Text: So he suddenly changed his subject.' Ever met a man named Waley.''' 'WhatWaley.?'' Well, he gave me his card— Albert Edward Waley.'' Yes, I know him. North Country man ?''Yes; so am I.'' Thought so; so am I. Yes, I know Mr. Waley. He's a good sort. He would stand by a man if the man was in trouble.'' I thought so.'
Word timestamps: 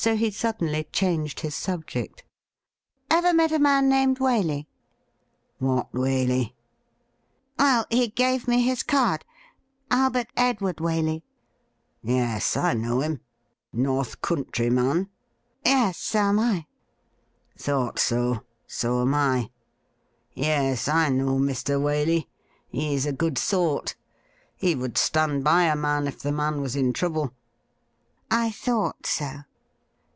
So 0.00 0.14
he 0.14 0.30
suddenly 0.30 0.84
changed 0.92 1.40
his 1.40 1.56
subject.' 1.56 2.22
Ever 3.10 3.34
met 3.34 3.50
a 3.50 3.58
man 3.58 3.88
named 3.88 4.20
Waley.''' 4.20 4.66
'WhatWaley.?'' 5.60 6.52
Well, 7.58 7.84
he 7.90 8.06
gave 8.06 8.46
me 8.46 8.62
his 8.62 8.84
card— 8.84 9.24
Albert 9.90 10.28
Edward 10.36 10.76
Waley.'' 10.76 11.22
Yes, 12.04 12.56
I 12.56 12.74
know 12.74 13.00
him. 13.00 13.22
North 13.72 14.20
Country 14.22 14.70
man 14.70 15.08
?''Yes; 15.66 15.98
so 15.98 16.20
am 16.20 16.38
I.'' 16.38 16.66
Thought 17.58 17.98
so; 17.98 18.44
so 18.68 19.00
am 19.02 19.14
I. 19.16 19.50
Yes, 20.32 20.86
I 20.86 21.08
know 21.08 21.38
Mr. 21.38 21.80
Waley. 21.82 22.28
He's 22.68 23.04
a 23.04 23.12
good 23.12 23.36
sort. 23.36 23.96
He 24.54 24.76
would 24.76 24.96
stand 24.96 25.42
by 25.42 25.64
a 25.64 25.74
man 25.74 26.06
if 26.06 26.20
the 26.20 26.30
man 26.32 26.60
was 26.60 26.76
in 26.76 26.92
trouble.'' 26.92 27.34
I 28.30 28.52
thought 28.52 29.04
so.' 29.04 29.38